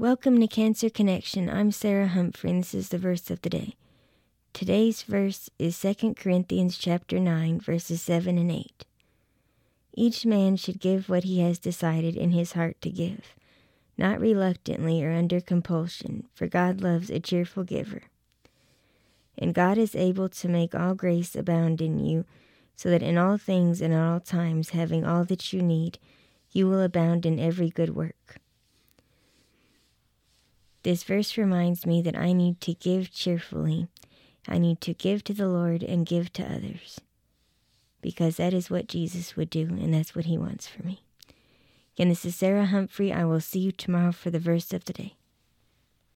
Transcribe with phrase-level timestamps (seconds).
[0.00, 1.50] Welcome to Cancer Connection.
[1.50, 3.74] I'm Sarah Humphrey, and this is the verse of the day.
[4.54, 8.86] Today's verse is 2 Corinthians chapter 9, verses 7 and 8.
[9.92, 13.34] Each man should give what he has decided in his heart to give,
[13.98, 18.04] not reluctantly or under compulsion, for God loves a cheerful giver.
[19.36, 22.24] And God is able to make all grace abound in you,
[22.74, 25.98] so that in all things and at all times, having all that you need,
[26.52, 28.38] you will abound in every good work.
[30.82, 33.88] This verse reminds me that I need to give cheerfully.
[34.48, 37.00] I need to give to the Lord and give to others.
[38.00, 41.02] Because that is what Jesus would do, and that's what he wants for me.
[41.96, 43.12] Again, this is Sarah Humphrey.
[43.12, 45.16] I will see you tomorrow for the verse of the day.